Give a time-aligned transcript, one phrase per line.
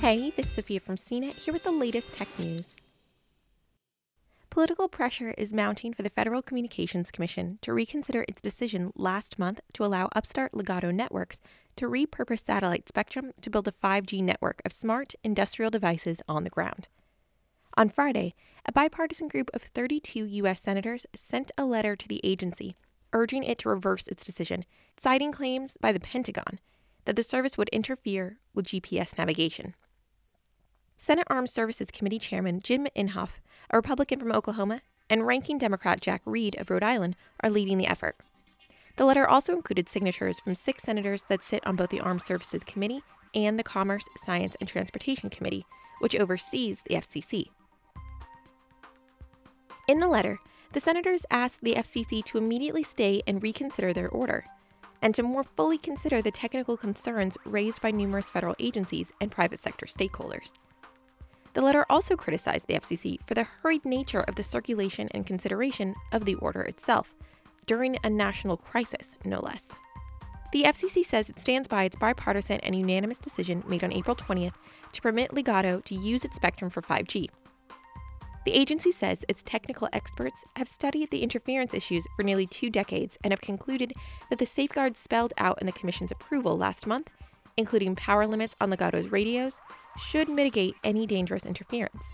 [0.00, 2.78] Hey, this is Sophia from CNET here with the latest tech news.
[4.48, 9.60] Political pressure is mounting for the Federal Communications Commission to reconsider its decision last month
[9.74, 11.42] to allow upstart Ligado Networks
[11.76, 16.50] to repurpose satellite spectrum to build a 5G network of smart industrial devices on the
[16.50, 16.88] ground.
[17.74, 20.62] On Friday, a bipartisan group of 32 U.S.
[20.62, 22.74] senators sent a letter to the agency
[23.12, 24.64] urging it to reverse its decision,
[24.96, 26.58] citing claims by the Pentagon
[27.04, 29.74] that the service would interfere with GPS navigation.
[31.02, 36.20] Senate Armed Services Committee Chairman Jim Inhofe, a Republican from Oklahoma, and ranking Democrat Jack
[36.26, 38.16] Reed of Rhode Island are leading the effort.
[38.96, 42.62] The letter also included signatures from six senators that sit on both the Armed Services
[42.64, 43.02] Committee
[43.34, 45.64] and the Commerce, Science, and Transportation Committee,
[46.00, 47.46] which oversees the FCC.
[49.88, 50.38] In the letter,
[50.74, 54.44] the senators asked the FCC to immediately stay and reconsider their order,
[55.00, 59.60] and to more fully consider the technical concerns raised by numerous federal agencies and private
[59.60, 60.52] sector stakeholders.
[61.52, 65.94] The letter also criticized the FCC for the hurried nature of the circulation and consideration
[66.12, 67.14] of the order itself,
[67.66, 69.64] during a national crisis, no less.
[70.52, 74.54] The FCC says it stands by its bipartisan and unanimous decision made on April 20th
[74.92, 77.28] to permit Ligado to use its spectrum for 5G,
[78.44, 83.18] the agency says its technical experts have studied the interference issues for nearly two decades
[83.22, 83.92] and have concluded
[84.30, 87.10] that the safeguards spelled out in the Commission's approval last month,
[87.58, 89.60] including power limits on Ligado's radios,
[90.00, 92.04] should mitigate any dangerous interference.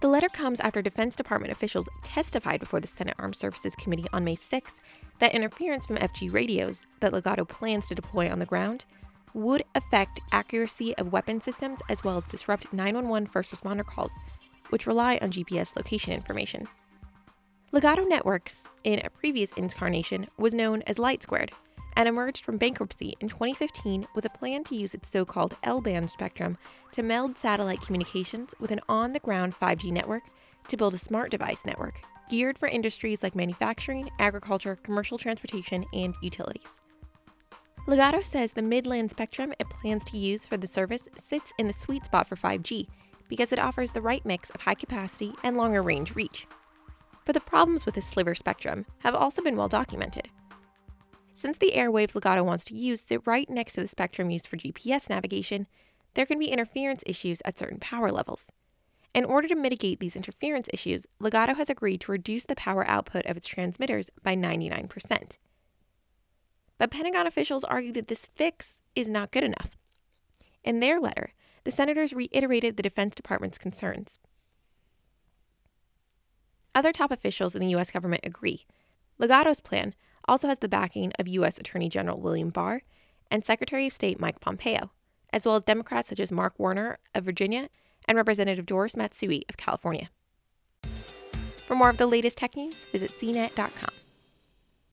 [0.00, 4.24] The letter comes after Defense Department officials testified before the Senate Armed Services Committee on
[4.24, 4.74] May 6
[5.20, 8.84] that interference from 5G radios that Ligado plans to deploy on the ground
[9.34, 14.10] would affect accuracy of weapon systems as well as disrupt 911 first responder calls,
[14.70, 16.66] which rely on GPS location information.
[17.72, 21.50] Ligado Networks, in a previous incarnation, was known as LightSquared
[21.96, 25.80] and emerged from bankruptcy in 2015 with a plan to use its so called L
[25.80, 26.56] band spectrum
[26.92, 30.22] to meld satellite communications with an on the ground 5G network
[30.68, 32.00] to build a smart device network
[32.32, 36.62] geared for industries like manufacturing, agriculture, commercial transportation, and utilities.
[37.86, 41.74] Ligado says the Midland spectrum it plans to use for the service sits in the
[41.74, 42.86] sweet spot for 5G
[43.28, 46.46] because it offers the right mix of high capacity and longer range reach.
[47.26, 50.28] But the problems with this sliver spectrum have also been well documented.
[51.42, 54.56] Since the airwaves Ligado wants to use sit right next to the spectrum used for
[54.56, 55.66] GPS navigation,
[56.14, 58.46] there can be interference issues at certain power levels.
[59.12, 63.26] In order to mitigate these interference issues, Ligado has agreed to reduce the power output
[63.26, 65.38] of its transmitters by 99%.
[66.78, 69.76] But Pentagon officials argue that this fix is not good enough.
[70.62, 71.30] In their letter,
[71.64, 74.20] the senators reiterated the Defense Department's concerns.
[76.72, 77.90] Other top officials in the U.S.
[77.90, 78.64] government agree.
[79.18, 81.58] Ligado's plan also has the backing of U.S.
[81.58, 82.82] Attorney General William Barr
[83.30, 84.90] and Secretary of State Mike Pompeo,
[85.32, 87.68] as well as Democrats such as Mark Warner of Virginia
[88.06, 90.10] and Representative Doris Matsui of California.
[91.66, 94.01] For more of the latest tech news, visit cnet.com.